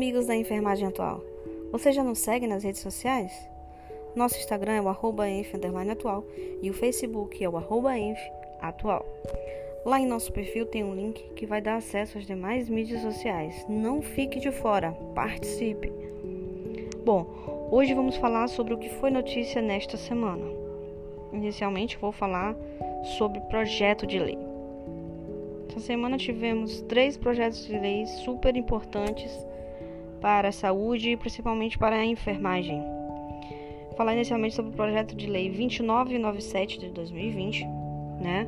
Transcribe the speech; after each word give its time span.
amigos 0.00 0.24
da 0.24 0.34
Enfermagem 0.34 0.88
Atual. 0.88 1.22
Você 1.72 1.92
já 1.92 2.02
nos 2.02 2.20
segue 2.20 2.46
nas 2.46 2.64
redes 2.64 2.80
sociais? 2.80 3.30
Nosso 4.16 4.38
Instagram 4.38 4.72
é 4.72 4.80
o 4.80 4.88
arroba 4.88 5.24
atual 5.92 6.24
e 6.62 6.70
o 6.70 6.72
Facebook 6.72 7.44
é 7.44 7.46
o 7.46 7.58
arroba 7.58 7.90
atual. 8.62 9.04
Lá 9.84 10.00
em 10.00 10.06
nosso 10.06 10.32
perfil 10.32 10.64
tem 10.64 10.82
um 10.82 10.94
link 10.94 11.22
que 11.34 11.44
vai 11.44 11.60
dar 11.60 11.76
acesso 11.76 12.16
às 12.16 12.24
demais 12.24 12.66
mídias 12.66 13.02
sociais. 13.02 13.66
Não 13.68 14.00
fique 14.00 14.40
de 14.40 14.50
fora, 14.50 14.92
participe! 15.14 15.92
Bom, 17.04 17.68
hoje 17.70 17.92
vamos 17.92 18.16
falar 18.16 18.48
sobre 18.48 18.72
o 18.72 18.78
que 18.78 18.88
foi 18.88 19.10
notícia 19.10 19.60
nesta 19.60 19.98
semana. 19.98 20.46
Inicialmente 21.30 21.98
vou 21.98 22.10
falar 22.10 22.56
sobre 23.18 23.38
projeto 23.50 24.06
de 24.06 24.18
lei. 24.18 24.38
Essa 25.68 25.80
semana 25.80 26.16
tivemos 26.16 26.80
três 26.88 27.18
projetos 27.18 27.66
de 27.66 27.78
lei 27.78 28.06
super 28.06 28.56
importantes 28.56 29.49
para 30.20 30.48
a 30.48 30.52
saúde 30.52 31.10
e 31.10 31.16
principalmente 31.16 31.78
para 31.78 31.96
a 31.96 32.04
enfermagem. 32.04 32.80
Vou 33.88 33.96
falar 33.96 34.14
inicialmente 34.14 34.54
sobre 34.54 34.72
o 34.72 34.74
projeto 34.74 35.14
de 35.14 35.26
lei 35.26 35.48
2997 35.48 36.78
de 36.78 36.90
2020, 36.90 37.64
né? 38.20 38.46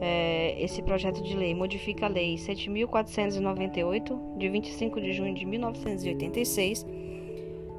É, 0.00 0.62
esse 0.62 0.82
projeto 0.82 1.22
de 1.22 1.36
lei 1.36 1.54
modifica 1.54 2.06
a 2.06 2.08
lei 2.08 2.36
7.498 2.36 4.36
de 4.36 4.48
25 4.48 5.00
de 5.00 5.12
junho 5.12 5.34
de 5.34 5.46
1986, 5.46 6.84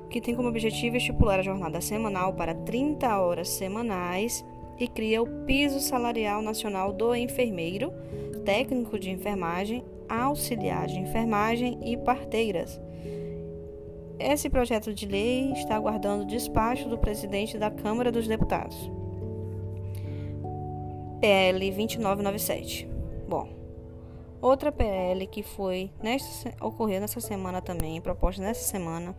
que 0.09 0.21
tem 0.21 0.35
como 0.35 0.47
objetivo 0.47 0.97
estipular 0.97 1.39
a 1.39 1.43
jornada 1.43 1.81
semanal 1.81 2.33
para 2.33 2.53
30 2.53 3.19
horas 3.19 3.49
semanais 3.49 4.45
e 4.79 4.87
cria 4.87 5.21
o 5.21 5.27
piso 5.45 5.79
salarial 5.79 6.41
nacional 6.41 6.91
do 6.91 7.13
enfermeiro 7.13 7.91
técnico 8.45 8.99
de 8.99 9.09
enfermagem, 9.09 9.83
auxiliar 10.07 10.87
de 10.87 10.99
enfermagem 10.99 11.79
e 11.83 11.97
parteiras. 11.97 12.79
Esse 14.19 14.49
projeto 14.49 14.93
de 14.93 15.05
lei 15.05 15.51
está 15.51 15.75
aguardando 15.75 16.25
despacho 16.25 16.87
do 16.87 16.97
presidente 16.97 17.57
da 17.57 17.69
Câmara 17.69 18.11
dos 18.11 18.27
Deputados. 18.27 18.89
PL 21.19 21.59
2997. 21.71 22.87
Bom, 23.27 23.49
outra 24.41 24.71
PL 24.71 25.27
que 25.27 25.43
foi 25.43 25.91
nesta, 26.01 26.53
ocorreu 26.65 27.01
nessa 27.01 27.19
semana 27.19 27.61
também, 27.61 27.99
proposta 27.99 28.41
nessa 28.41 28.63
semana, 28.63 29.15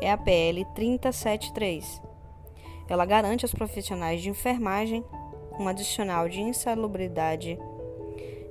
é 0.00 0.10
a 0.10 0.18
PL 0.18 0.64
373. 0.74 2.02
Ela 2.88 3.06
garante 3.06 3.46
aos 3.46 3.54
profissionais 3.54 4.20
de 4.20 4.28
enfermagem 4.28 5.02
um 5.58 5.68
adicional 5.68 6.28
de 6.28 6.40
insalubridade 6.40 7.58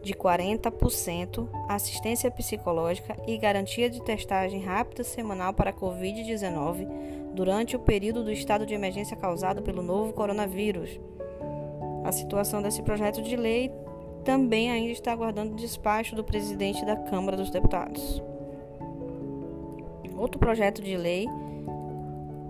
de 0.04 0.14
40%, 0.14 1.48
assistência 1.70 2.30
psicológica 2.30 3.16
e 3.26 3.38
garantia 3.38 3.90
de 3.90 4.02
testagem 4.02 4.62
rápida 4.62 5.04
semanal 5.04 5.54
para 5.54 5.70
a 5.70 5.74
Covid-19 5.74 6.88
durante 7.34 7.76
o 7.76 7.80
período 7.80 8.24
do 8.24 8.32
estado 8.32 8.66
de 8.66 8.74
emergência 8.74 9.16
causado 9.16 9.62
pelo 9.62 9.82
novo 9.82 10.12
coronavírus. 10.12 11.00
A 12.04 12.12
situação 12.12 12.62
desse 12.62 12.84
projeto 12.84 13.22
de 13.22 13.38
lei 13.38 13.72
também 14.26 14.70
ainda 14.70 14.92
está 14.92 15.14
aguardando 15.14 15.56
despacho 15.56 16.16
do 16.16 16.24
presidente 16.24 16.86
da 16.86 16.98
Câmara 16.98 17.38
dos 17.38 17.50
Deputados. 17.50 18.22
Outro 20.18 20.38
projeto 20.38 20.82
de 20.82 20.98
lei 20.98 21.28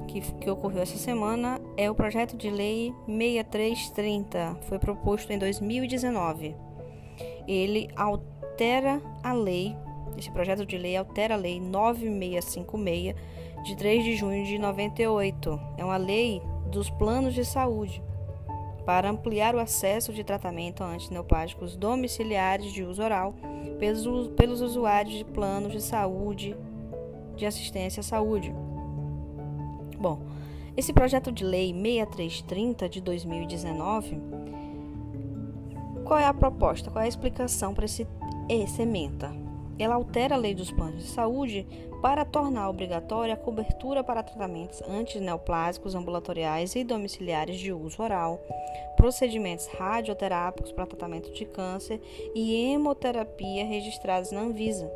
que, 0.07 0.21
que, 0.21 0.49
ocorreu 0.49 0.81
essa 0.81 0.97
semana 0.97 1.61
é 1.77 1.89
o 1.89 1.95
projeto 1.95 2.35
de 2.35 2.49
lei 2.49 2.93
6330, 3.07 4.57
foi 4.63 4.79
proposto 4.79 5.31
em 5.31 5.37
2019 5.37 6.72
ele 7.47 7.89
altera 7.95 9.01
a 9.23 9.33
lei, 9.33 9.75
esse 10.17 10.31
projeto 10.31 10.65
de 10.65 10.77
lei 10.77 10.95
altera 10.95 11.33
a 11.33 11.37
lei 11.37 11.59
9656 11.59 13.15
de 13.63 13.75
3 13.77 14.03
de 14.03 14.15
junho 14.15 14.45
de 14.45 14.59
98. 14.59 15.59
É 15.77 15.85
uma 15.85 15.97
lei 15.97 16.41
dos 16.69 16.89
planos 16.89 17.33
de 17.33 17.45
saúde 17.45 18.03
para 18.85 19.09
ampliar 19.09 19.55
o 19.55 19.59
acesso 19.59 20.11
de 20.11 20.23
tratamento 20.23 20.83
antineopláticos 20.83 21.75
domiciliares 21.77 22.71
de 22.73 22.83
uso 22.83 23.01
oral 23.01 23.33
pelos, 23.79 24.27
pelos 24.29 24.61
usuários 24.61 25.15
de 25.15 25.23
planos 25.23 25.71
de 25.71 25.81
saúde 25.81 26.55
de 27.35 27.45
assistência 27.45 28.01
à 28.01 28.03
saúde. 28.03 28.53
Bom, 29.97 30.21
esse 30.75 30.91
projeto 30.91 31.31
de 31.31 31.45
lei 31.45 31.73
6330 31.73 32.89
de 32.89 33.01
2019 33.01 34.19
qual 36.03 36.19
é 36.19 36.25
a 36.25 36.33
proposta? 36.33 36.91
Qual 36.91 37.01
é 37.01 37.05
a 37.05 37.09
explicação 37.09 37.73
para 37.73 37.85
esse 37.85 38.05
essa 38.49 38.83
ementa? 38.83 39.31
Ela 39.79 39.95
altera 39.95 40.35
a 40.35 40.37
lei 40.37 40.53
dos 40.53 40.71
planos 40.71 41.03
de 41.03 41.09
saúde 41.09 41.65
para 42.01 42.25
tornar 42.25 42.69
obrigatória 42.69 43.33
a 43.33 43.37
cobertura 43.37 44.03
para 44.03 44.21
tratamentos 44.21 44.81
antineoplásicos 44.83 45.95
ambulatoriais 45.95 46.75
e 46.75 46.83
domiciliares 46.83 47.57
de 47.57 47.71
uso 47.71 48.03
oral, 48.03 48.39
procedimentos 48.95 49.67
radioterápicos 49.67 50.71
para 50.71 50.85
tratamento 50.85 51.31
de 51.31 51.45
câncer 51.45 51.99
e 52.35 52.71
hemoterapia 52.71 53.65
registrados 53.65 54.31
na 54.31 54.41
Anvisa. 54.41 54.91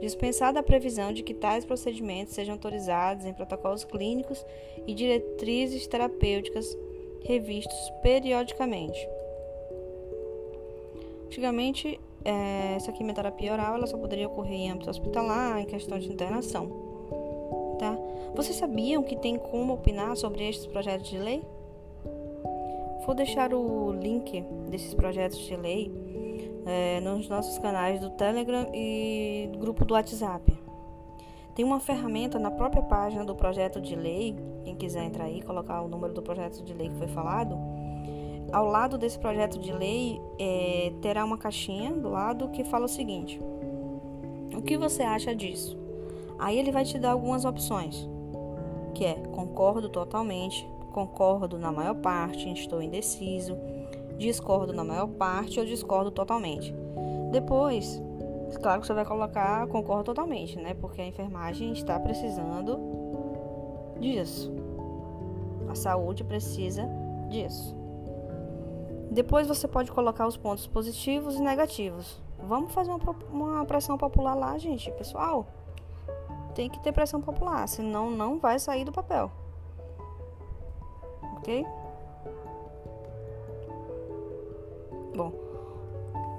Dispensada 0.00 0.60
a 0.60 0.62
previsão 0.62 1.12
de 1.12 1.22
que 1.22 1.34
tais 1.34 1.64
procedimentos 1.64 2.34
sejam 2.34 2.54
autorizados 2.54 3.26
em 3.26 3.34
protocolos 3.34 3.84
clínicos 3.84 4.44
e 4.86 4.94
diretrizes 4.94 5.86
terapêuticas 5.86 6.76
revistos 7.24 7.92
periodicamente. 8.02 9.19
Antigamente, 11.30 12.00
é, 12.24 12.74
essa 12.74 12.90
quimioterapia 12.90 13.52
oral 13.52 13.76
ela 13.76 13.86
só 13.86 13.96
poderia 13.96 14.26
ocorrer 14.26 14.52
em 14.52 14.70
âmbito 14.72 14.90
hospitalar, 14.90 15.60
em 15.60 15.64
questão 15.64 15.96
de 15.96 16.10
internação. 16.10 16.68
Tá? 17.78 17.96
Vocês 18.34 18.56
sabiam 18.56 19.00
que 19.04 19.14
tem 19.14 19.38
como 19.38 19.74
opinar 19.74 20.16
sobre 20.16 20.48
estes 20.48 20.66
projetos 20.66 21.08
de 21.08 21.16
lei? 21.18 21.40
Vou 23.06 23.14
deixar 23.14 23.54
o 23.54 23.92
link 23.92 24.40
desses 24.68 24.92
projetos 24.92 25.38
de 25.38 25.54
lei 25.54 25.92
é, 26.66 26.98
nos 26.98 27.28
nossos 27.28 27.60
canais 27.60 28.00
do 28.00 28.10
Telegram 28.10 28.66
e 28.74 29.48
do 29.52 29.58
grupo 29.60 29.84
do 29.84 29.94
WhatsApp. 29.94 30.52
Tem 31.54 31.64
uma 31.64 31.78
ferramenta 31.78 32.40
na 32.40 32.50
própria 32.50 32.82
página 32.82 33.24
do 33.24 33.36
projeto 33.36 33.80
de 33.80 33.94
lei, 33.94 34.34
quem 34.64 34.74
quiser 34.74 35.04
entrar 35.04 35.26
aí, 35.26 35.40
colocar 35.42 35.80
o 35.80 35.86
número 35.86 36.12
do 36.12 36.22
projeto 36.22 36.60
de 36.64 36.74
lei 36.74 36.88
que 36.88 36.96
foi 36.96 37.06
falado, 37.06 37.56
ao 38.52 38.66
lado 38.66 38.98
desse 38.98 39.18
projeto 39.18 39.58
de 39.58 39.72
lei 39.72 40.20
é, 40.38 40.92
terá 41.00 41.24
uma 41.24 41.38
caixinha 41.38 41.92
do 41.92 42.08
lado 42.08 42.48
que 42.48 42.64
fala 42.64 42.86
o 42.86 42.88
seguinte: 42.88 43.40
O 44.54 44.62
que 44.62 44.76
você 44.76 45.02
acha 45.02 45.34
disso? 45.34 45.78
Aí 46.38 46.58
ele 46.58 46.72
vai 46.72 46.84
te 46.84 46.98
dar 46.98 47.12
algumas 47.12 47.44
opções, 47.44 48.08
que 48.94 49.04
é 49.04 49.14
concordo 49.14 49.88
totalmente, 49.88 50.66
concordo 50.92 51.58
na 51.58 51.70
maior 51.70 51.94
parte, 51.96 52.50
estou 52.50 52.82
indeciso, 52.82 53.56
discordo 54.18 54.72
na 54.72 54.82
maior 54.82 55.06
parte 55.06 55.60
ou 55.60 55.66
discordo 55.66 56.10
totalmente. 56.10 56.74
Depois, 57.30 58.02
claro 58.60 58.80
que 58.80 58.86
você 58.86 58.94
vai 58.94 59.04
colocar 59.04 59.66
concordo 59.68 60.04
totalmente, 60.04 60.56
né? 60.56 60.74
Porque 60.74 61.00
a 61.00 61.06
enfermagem 61.06 61.72
está 61.72 61.98
precisando 62.00 62.78
disso. 64.00 64.52
A 65.68 65.74
saúde 65.74 66.24
precisa 66.24 66.88
disso. 67.28 67.79
Depois 69.10 69.48
você 69.48 69.66
pode 69.66 69.90
colocar 69.90 70.26
os 70.26 70.36
pontos 70.36 70.66
positivos 70.68 71.34
e 71.34 71.42
negativos. 71.42 72.22
Vamos 72.38 72.72
fazer 72.72 72.92
uma, 72.92 73.16
uma 73.30 73.64
pressão 73.64 73.98
popular 73.98 74.34
lá, 74.34 74.56
gente. 74.56 74.90
Pessoal, 74.92 75.46
tem 76.54 76.70
que 76.70 76.78
ter 76.80 76.92
pressão 76.92 77.20
popular, 77.20 77.66
senão 77.68 78.08
não 78.10 78.38
vai 78.38 78.58
sair 78.58 78.84
do 78.84 78.92
papel. 78.92 79.30
Ok? 81.38 81.66
Bom, 85.16 85.32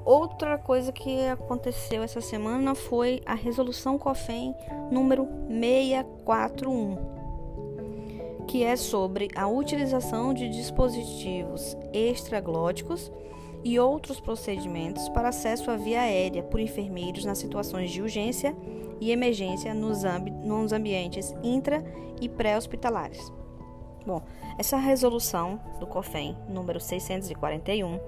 outra 0.05 0.57
coisa 0.57 0.93
que 0.93 1.27
aconteceu 1.27 2.01
essa 2.03 2.21
semana 2.21 2.73
foi 2.73 3.21
a 3.25 3.33
resolução 3.33 3.97
COFEM 3.97 4.55
número 4.89 5.27
641 5.49 7.20
que 8.47 8.63
é 8.63 8.75
sobre 8.75 9.29
a 9.35 9.47
utilização 9.47 10.33
de 10.33 10.49
dispositivos 10.49 11.77
extraglóticos 11.93 13.11
e 13.63 13.79
outros 13.79 14.19
procedimentos 14.19 15.07
para 15.09 15.29
acesso 15.29 15.69
à 15.69 15.77
via 15.77 16.01
aérea 16.01 16.43
por 16.43 16.59
enfermeiros 16.59 17.25
nas 17.25 17.37
situações 17.37 17.91
de 17.91 18.01
urgência 18.01 18.55
e 18.99 19.11
emergência 19.11 19.73
nos, 19.73 20.03
ambi 20.03 20.31
nos 20.31 20.71
ambientes 20.71 21.33
intra 21.43 21.83
e 22.19 22.27
pré-hospitalares. 22.27 23.31
Bom, 24.05 24.21
essa 24.57 24.77
resolução 24.77 25.59
do 25.79 25.85
COFEM, 25.85 26.35
número 26.49 26.79
641, 26.79 27.99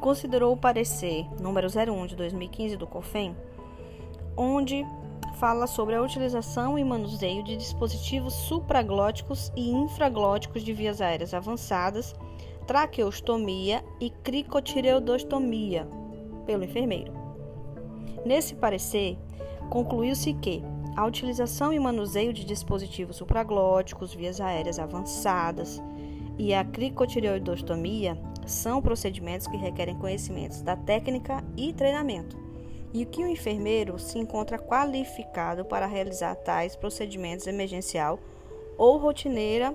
considerou 0.00 0.52
o 0.52 0.56
parecer 0.56 1.26
número 1.40 1.66
01 1.66 2.06
de 2.06 2.16
2015 2.16 2.76
do 2.76 2.86
COFEM, 2.86 3.34
onde 4.36 4.84
fala 5.34 5.66
sobre 5.66 5.94
a 5.94 6.02
utilização 6.02 6.78
e 6.78 6.84
manuseio 6.84 7.42
de 7.42 7.56
dispositivos 7.56 8.32
supraglóticos 8.32 9.52
e 9.56 9.70
infraglóticos 9.70 10.62
de 10.62 10.72
vias 10.72 11.00
aéreas 11.00 11.34
avançadas, 11.34 12.14
traqueostomia 12.66 13.84
e 14.00 14.10
cricotireoidostomia 14.10 15.86
pelo 16.46 16.64
enfermeiro. 16.64 17.12
Nesse 18.24 18.54
parecer, 18.54 19.18
concluiu-se 19.68 20.32
que 20.34 20.62
a 20.96 21.04
utilização 21.04 21.72
e 21.72 21.78
manuseio 21.78 22.32
de 22.32 22.44
dispositivos 22.44 23.16
supraglóticos, 23.16 24.14
vias 24.14 24.40
aéreas 24.40 24.78
avançadas 24.78 25.82
e 26.38 26.54
a 26.54 26.64
cricotireoidostomia 26.64 28.18
são 28.46 28.80
procedimentos 28.80 29.46
que 29.46 29.56
requerem 29.56 29.98
conhecimentos 29.98 30.62
da 30.62 30.76
técnica 30.76 31.42
e 31.56 31.72
treinamento, 31.72 32.43
e 32.94 33.04
que 33.04 33.22
o 33.22 33.28
enfermeiro 33.28 33.98
se 33.98 34.18
encontra 34.18 34.58
qualificado 34.58 35.64
para 35.64 35.84
realizar 35.84 36.36
tais 36.36 36.76
procedimentos 36.76 37.46
emergencial 37.46 38.18
ou 38.78 38.96
rotineira, 38.96 39.74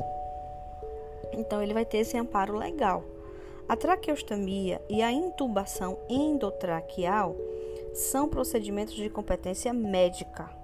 então 1.34 1.62
ele 1.62 1.74
vai 1.74 1.86
ter 1.86 2.00
esse 2.00 2.18
amparo 2.18 2.58
legal. 2.58 3.04
A 3.68 3.76
traqueostomia 3.76 4.82
e 4.90 5.04
a 5.04 5.12
intubação 5.12 6.00
endotraqueal 6.10 7.36
são 7.94 8.28
procedimentos 8.28 8.96
de 8.96 9.10
competência 9.10 9.72
médica 9.74 10.58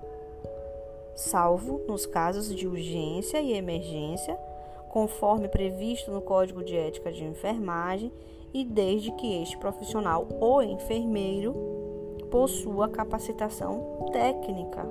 salvo 1.15 1.81
nos 1.87 2.05
casos 2.05 2.53
de 2.53 2.67
urgência 2.67 3.41
e 3.41 3.53
emergência, 3.53 4.35
conforme 4.89 5.47
previsto 5.47 6.11
no 6.11 6.21
Código 6.21 6.63
de 6.63 6.75
Ética 6.75 7.11
de 7.11 7.23
Enfermagem 7.23 8.11
e 8.53 8.63
desde 8.63 9.11
que 9.13 9.41
este 9.41 9.57
profissional 9.57 10.27
ou 10.39 10.61
enfermeiro 10.61 11.55
possua 12.35 12.89
capacitação 12.89 14.09
técnica. 14.11 14.85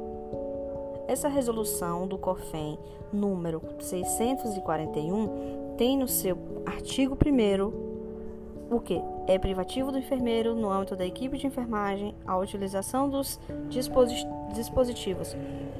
Essa 1.06 1.28
resolução 1.28 2.08
do 2.08 2.16
COFEM 2.16 2.78
número 3.12 3.60
641 3.80 5.74
tem 5.76 5.98
no 5.98 6.08
seu 6.08 6.38
artigo 6.64 7.14
1 7.14 8.74
o 8.74 8.80
que 8.80 8.98
é 9.26 9.38
privativo 9.38 9.92
do 9.92 9.98
enfermeiro 9.98 10.54
no 10.54 10.70
âmbito 10.70 10.96
da 10.96 11.04
equipe 11.04 11.36
de 11.36 11.46
enfermagem 11.46 12.14
a 12.26 12.34
utilização 12.38 13.10
dos 13.10 13.38
dispositivos 14.54 15.36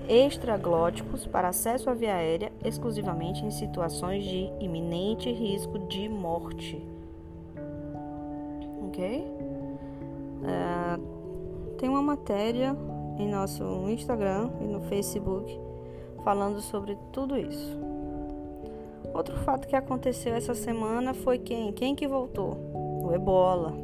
extraglóticos 0.07 1.27
para 1.27 1.49
acesso 1.49 1.89
à 1.89 1.95
via 1.95 2.15
aérea 2.15 2.53
exclusivamente 2.63 3.43
em 3.43 3.51
situações 3.51 4.23
de 4.23 4.53
iminente 4.61 5.33
risco 5.33 5.79
de 5.79 6.11
morte. 6.11 6.87
Ok? 8.87 9.25
Uh, 10.45 10.74
tem 11.85 11.91
uma 11.91 12.01
matéria 12.01 12.75
em 13.19 13.29
nosso 13.29 13.63
Instagram 13.91 14.49
e 14.59 14.65
no 14.65 14.81
Facebook 14.81 15.61
falando 16.25 16.59
sobre 16.63 16.97
tudo 17.13 17.37
isso. 17.37 17.79
Outro 19.13 19.37
fato 19.41 19.69
que 19.69 19.77
aconteceu 19.77 20.35
essa 20.35 20.55
semana 20.55 21.13
foi 21.13 21.39
quem? 21.39 21.75
Quem 21.75 21.95
que 21.95 22.09
voltou? 22.09 22.57
O 23.05 23.13
ebola. 23.13 23.75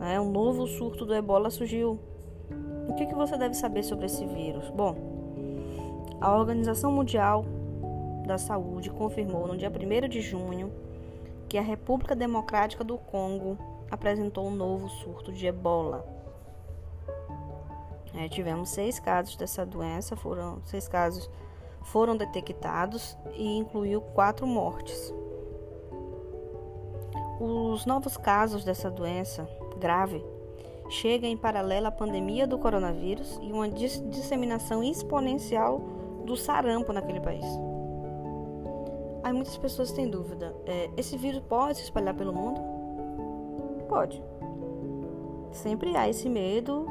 É, 0.00 0.20
um 0.20 0.32
novo 0.32 0.66
surto 0.66 1.06
do 1.06 1.14
ebola 1.14 1.48
surgiu. 1.48 2.00
O 2.88 2.94
que, 2.94 3.06
que 3.06 3.14
você 3.14 3.38
deve 3.38 3.54
saber 3.54 3.84
sobre 3.84 4.06
esse 4.06 4.26
vírus? 4.26 4.68
Bom, 4.70 4.96
a 6.20 6.36
Organização 6.36 6.90
Mundial 6.90 7.44
da 8.26 8.36
Saúde 8.36 8.90
confirmou 8.90 9.46
no 9.46 9.56
dia 9.56 9.70
1 9.70 10.08
de 10.08 10.20
junho 10.20 10.72
que 11.48 11.56
a 11.56 11.62
República 11.62 12.16
Democrática 12.16 12.82
do 12.82 12.98
Congo 12.98 13.56
apresentou 13.92 14.48
um 14.48 14.56
novo 14.56 14.88
surto 14.88 15.32
de 15.32 15.46
ebola. 15.46 16.15
É, 18.16 18.28
tivemos 18.28 18.70
seis 18.70 18.98
casos 18.98 19.36
dessa 19.36 19.64
doença, 19.64 20.16
foram 20.16 20.60
seis 20.64 20.88
casos 20.88 21.28
foram 21.86 22.16
detectados 22.16 23.16
e 23.34 23.56
incluiu 23.56 24.00
quatro 24.00 24.46
mortes. 24.46 25.14
Os 27.38 27.86
novos 27.86 28.16
casos 28.16 28.64
dessa 28.64 28.90
doença 28.90 29.48
grave 29.78 30.24
chegam 30.88 31.28
em 31.28 31.36
paralelo 31.36 31.86
à 31.86 31.90
pandemia 31.90 32.46
do 32.46 32.58
coronavírus 32.58 33.38
e 33.42 33.52
uma 33.52 33.68
disseminação 33.68 34.82
exponencial 34.82 35.80
do 36.24 36.36
sarampo 36.36 36.92
naquele 36.92 37.20
país. 37.20 37.44
Aí 39.22 39.32
muitas 39.32 39.56
pessoas 39.56 39.92
têm 39.92 40.08
dúvida: 40.08 40.54
é, 40.64 40.90
esse 40.96 41.16
vírus 41.16 41.42
pode 41.48 41.78
se 41.78 41.84
espalhar 41.84 42.14
pelo 42.14 42.32
mundo? 42.32 42.60
Pode. 43.88 44.22
Sempre 45.52 45.96
há 45.96 46.08
esse 46.08 46.28
medo 46.28 46.86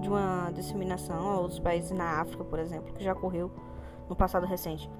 de 0.00 0.08
uma 0.08 0.50
disseminação 0.52 1.30
a 1.30 1.40
outros 1.40 1.58
países 1.58 1.90
na 1.90 2.20
África, 2.20 2.44
por 2.44 2.58
exemplo, 2.58 2.92
que 2.92 3.04
já 3.04 3.12
ocorreu 3.12 3.50
no 4.08 4.16
passado 4.16 4.46
recente. 4.46 4.90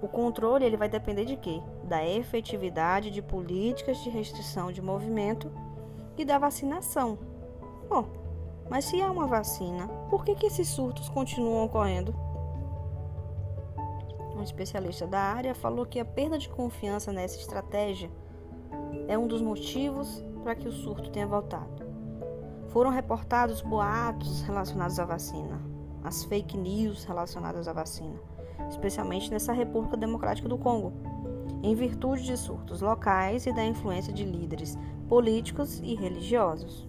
O 0.00 0.08
controle 0.08 0.64
ele 0.64 0.76
vai 0.76 0.88
depender 0.88 1.24
de 1.24 1.36
quê? 1.36 1.62
Da 1.84 2.06
efetividade 2.06 3.10
de 3.10 3.22
políticas 3.22 3.98
de 3.98 4.10
restrição 4.10 4.70
de 4.70 4.82
movimento 4.82 5.50
e 6.16 6.24
da 6.24 6.38
vacinação. 6.38 7.18
Bom, 7.88 8.06
mas 8.68 8.84
se 8.84 9.00
há 9.00 9.10
uma 9.10 9.26
vacina, 9.26 9.88
por 10.10 10.24
que, 10.24 10.34
que 10.34 10.46
esses 10.46 10.68
surtos 10.68 11.08
continuam 11.08 11.64
ocorrendo? 11.64 12.14
um 14.36 14.42
especialista 14.42 15.06
da 15.06 15.20
área, 15.20 15.54
falou 15.54 15.86
que 15.86 16.00
a 16.00 16.04
perda 16.04 16.38
de 16.38 16.48
confiança 16.48 17.12
nessa 17.12 17.38
estratégia 17.38 18.10
é 19.08 19.16
um 19.16 19.26
dos 19.26 19.40
motivos 19.40 20.24
para 20.42 20.54
que 20.54 20.68
o 20.68 20.72
surto 20.72 21.10
tenha 21.10 21.26
voltado. 21.26 21.83
Foram 22.74 22.90
reportados 22.90 23.62
boatos 23.62 24.42
relacionados 24.42 24.98
à 24.98 25.04
vacina, 25.04 25.62
as 26.02 26.24
fake 26.24 26.58
news 26.58 27.04
relacionadas 27.04 27.68
à 27.68 27.72
vacina, 27.72 28.20
especialmente 28.68 29.30
nessa 29.30 29.52
República 29.52 29.96
Democrática 29.96 30.48
do 30.48 30.58
Congo, 30.58 30.92
em 31.62 31.72
virtude 31.76 32.24
de 32.24 32.36
surtos 32.36 32.80
locais 32.80 33.46
e 33.46 33.52
da 33.52 33.64
influência 33.64 34.12
de 34.12 34.24
líderes 34.24 34.76
políticos 35.08 35.78
e 35.84 35.94
religiosos. 35.94 36.84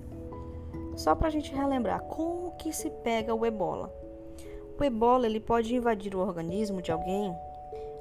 Só 0.96 1.14
para 1.14 1.28
a 1.28 1.32
gente 1.32 1.54
relembrar 1.54 2.02
como 2.06 2.58
que 2.58 2.74
se 2.74 2.90
pega 2.90 3.36
o 3.36 3.46
ebola. 3.46 3.94
O 4.80 4.84
ebola 4.84 5.28
ele 5.28 5.40
pode 5.40 5.76
invadir 5.76 6.16
o 6.16 6.20
organismo 6.20 6.82
de 6.82 6.92
alguém 6.92 7.32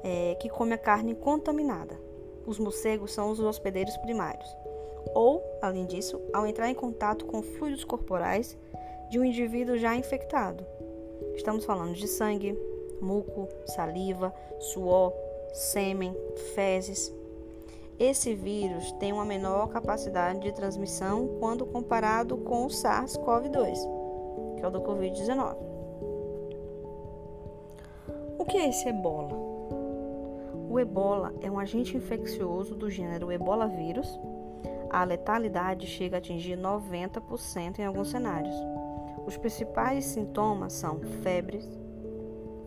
é, 0.03 0.33
que 0.41 0.49
come 0.49 0.73
a 0.73 0.77
carne 0.79 1.13
contaminada. 1.13 2.01
Os 2.47 2.57
morcegos 2.57 3.13
são 3.13 3.29
os 3.29 3.39
hospedeiros 3.39 3.95
primários. 3.97 4.64
Ou, 5.13 5.43
além 5.61 5.85
disso, 5.85 6.19
ao 6.33 6.45
entrar 6.45 6.69
em 6.69 6.75
contato 6.75 7.25
com 7.25 7.41
fluidos 7.41 7.83
corporais 7.83 8.57
de 9.09 9.19
um 9.19 9.23
indivíduo 9.23 9.77
já 9.77 9.95
infectado. 9.95 10.65
Estamos 11.35 11.65
falando 11.65 11.93
de 11.93 12.07
sangue, 12.07 12.57
muco, 13.01 13.47
saliva, 13.65 14.33
suor, 14.59 15.13
sêmen, 15.53 16.15
fezes. 16.53 17.13
Esse 17.97 18.33
vírus 18.33 18.91
tem 18.93 19.13
uma 19.13 19.23
menor 19.23 19.69
capacidade 19.69 20.39
de 20.39 20.51
transmissão 20.51 21.37
quando 21.39 21.65
comparado 21.65 22.37
com 22.37 22.65
o 22.65 22.69
SARS-CoV-2, 22.69 23.77
que 24.57 24.63
é 24.63 24.67
o 24.67 24.71
do 24.71 24.81
Covid-19. 24.81 25.55
O 28.37 28.43
que 28.43 28.57
é 28.57 28.69
esse 28.69 28.89
ebola? 28.89 29.29
O 30.69 30.77
ebola 30.77 31.33
é 31.41 31.49
um 31.49 31.57
agente 31.57 31.95
infeccioso 31.95 32.75
do 32.75 32.89
gênero 32.89 33.31
ebola 33.31 33.65
vírus. 33.65 34.19
A 34.95 35.03
letalidade 35.03 35.87
chega 35.87 36.15
a 36.15 36.19
atingir 36.19 36.57
90% 36.57 37.79
em 37.79 37.85
alguns 37.85 38.11
cenários. 38.11 38.55
Os 39.27 39.35
principais 39.35 40.05
sintomas 40.05 40.71
são 40.71 41.01
febre, 41.21 41.59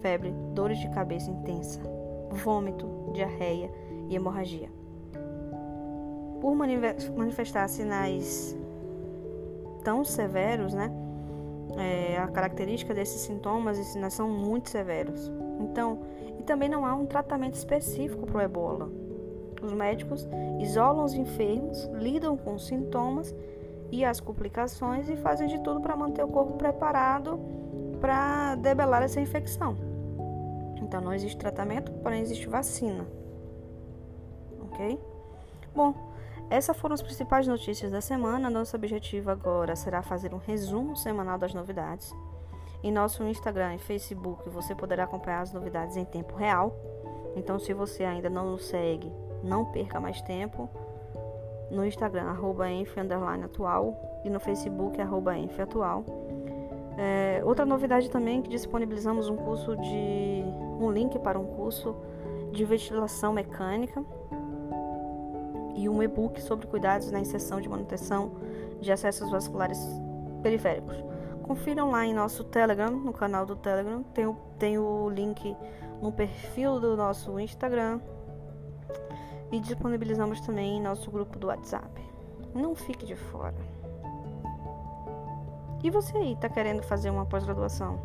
febre, 0.03 0.35
dores 0.53 0.79
de 0.79 0.91
cabeça 0.91 1.31
intensa, 1.31 1.81
vômito, 2.31 2.87
diarreia 3.15 3.73
e 4.11 4.15
hemorragia. 4.15 4.71
Por 6.39 6.55
manifestar 6.55 7.67
sinais 7.67 8.55
tão 9.83 10.05
severos, 10.05 10.75
né? 10.75 10.93
É, 11.79 12.19
a 12.19 12.29
característica 12.29 12.93
desses 12.93 13.23
sintomas 13.23 13.79
e 13.79 14.11
são 14.11 14.29
muito 14.29 14.69
severos. 14.69 15.33
Então, 15.61 16.01
e 16.39 16.43
também 16.43 16.69
não 16.69 16.85
há 16.85 16.95
um 16.95 17.07
tratamento 17.07 17.55
específico 17.55 18.27
para 18.27 18.37
o 18.37 18.41
ebola. 18.43 19.08
Os 19.63 19.73
médicos 19.73 20.29
isolam 20.61 21.05
os 21.05 21.15
enfermos, 21.15 21.85
lidam 21.95 22.37
com 22.37 22.55
os 22.55 22.67
sintomas 22.67 23.35
e 23.91 24.05
as 24.05 24.21
complicações 24.21 25.09
e 25.09 25.17
fazem 25.17 25.49
de 25.49 25.59
tudo 25.61 25.81
para 25.81 25.97
manter 25.97 26.23
o 26.23 26.29
corpo 26.29 26.55
preparado 26.55 27.41
para 28.01 28.55
debelar 28.57 29.03
essa 29.03 29.21
infecção. 29.21 29.77
Então 30.77 31.01
não 31.01 31.13
existe 31.13 31.37
tratamento, 31.37 31.93
porém 31.93 32.23
existe 32.23 32.49
vacina. 32.49 33.07
Ok? 34.63 34.99
Bom, 35.75 35.95
essas 36.51 36.77
foram 36.77 36.95
as 36.95 37.03
principais 37.03 37.47
notícias 37.47 37.91
da 37.91 38.01
semana. 38.01 38.49
Nosso 38.49 38.77
objetivo 38.77 39.31
agora 39.31 39.77
será 39.77 40.03
fazer 40.03 40.33
um 40.33 40.39
resumo 40.39 40.97
semanal 40.97 41.39
das 41.39 41.53
novidades. 41.53 42.15
Em 42.83 42.93
nosso 42.93 43.23
Instagram 43.25 43.75
e 43.75 43.79
Facebook 43.79 44.49
você 44.49 44.75
poderá 44.75 45.05
acompanhar 45.05 45.41
as 45.41 45.53
novidades 45.53 45.97
em 45.97 46.05
tempo 46.05 46.37
real. 46.37 46.73
Então, 47.37 47.59
se 47.59 47.73
você 47.73 48.05
ainda 48.05 48.31
não 48.31 48.53
nos 48.53 48.67
segue, 48.67 49.13
não 49.49 49.65
perca 49.65 49.99
mais 49.99 50.21
tempo. 50.23 50.69
No 51.71 51.85
Instagram, 51.85 52.25
arroba 52.25 52.67
atual 53.45 54.21
e 54.25 54.31
no 54.31 54.39
Facebook, 54.39 55.01
arroba 55.01 55.33
atual. 55.61 56.05
É, 56.97 57.43
outra 57.45 57.65
novidade 57.65 58.11
também 58.11 58.41
é 58.41 58.43
que 58.43 58.49
disponibilizamos 58.49 59.29
um 59.29 59.37
curso 59.37 59.77
de 59.77 60.45
um 60.81 60.91
link 60.91 61.19
para 61.19 61.39
um 61.39 61.47
curso 61.47 61.97
de 62.53 62.65
ventilação 62.65 63.33
mecânica 63.33 64.05
e 65.77 65.89
um 65.89 66.03
e-book 66.03 66.41
sobre 66.41 66.67
cuidados 66.67 67.11
na 67.11 67.21
inserção 67.21 67.61
de 67.61 67.69
manutenção 67.69 68.33
de 68.81 68.91
acessos 68.91 69.31
vasculares 69.31 69.79
periféricos 70.43 71.09
Confiram 71.49 71.91
lá 71.91 72.05
em 72.05 72.13
nosso 72.13 72.45
Telegram, 72.45 72.91
no 72.91 73.11
canal 73.11 73.47
do 73.47 73.57
Telegram. 73.57 74.03
Tem 74.03 74.27
o, 74.27 74.37
tem 74.59 74.79
o 74.79 75.09
link 75.09 75.57
no 76.03 76.13
perfil 76.13 76.79
do 76.79 76.95
nosso 76.95 77.41
Instagram. 77.41 78.01
E 79.51 79.61
disponibilizamos 79.61 80.41
também 80.41 80.77
em 80.77 80.83
nosso 80.83 81.11
grupo 81.11 81.39
do 81.39 81.47
WhatsApp. 81.47 82.03
Não 82.55 82.75
fique 82.75 83.07
de 83.07 83.17
fora. 83.17 83.57
E 85.83 85.91
você 85.91 86.17
aí, 86.17 86.33
está 86.33 86.49
querendo 86.49 86.83
fazer 86.83 87.09
uma 87.09 87.25
pós-graduação? 87.25 88.01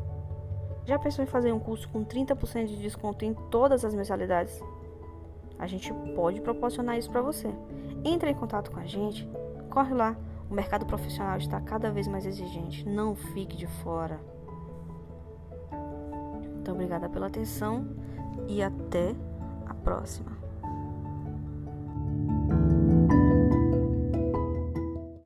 Já 0.86 1.00
pensou 1.00 1.24
em 1.24 1.28
fazer 1.28 1.52
um 1.52 1.60
curso 1.60 1.90
com 1.90 2.06
30% 2.06 2.66
de 2.66 2.78
desconto 2.78 3.26
em 3.26 3.34
todas 3.34 3.84
as 3.84 3.96
mensalidades? 3.96 4.62
A 5.58 5.66
gente 5.66 5.94
pode 6.14 6.42
proporcionar 6.42 6.98
isso 6.98 7.10
para 7.10 7.22
você. 7.22 7.48
Entre 8.04 8.30
em 8.30 8.36
contato 8.36 8.70
com 8.70 8.80
a 8.80 8.86
gente, 8.86 9.28
corre 9.70 9.94
lá. 9.94 10.16
O 10.50 10.54
mercado 10.54 10.86
profissional 10.86 11.38
está 11.38 11.60
cada 11.62 11.90
vez 11.90 12.08
mais 12.08 12.26
exigente. 12.26 12.88
Não 12.88 13.16
fique 13.16 13.56
de 13.56 13.66
fora. 13.66 14.20
Muito 15.72 16.72
obrigada 16.72 17.10
pela 17.10 17.28
atenção 17.28 17.88
e 18.48 18.62
até 18.62 19.16
a 19.66 19.74
próxima. 19.74 20.43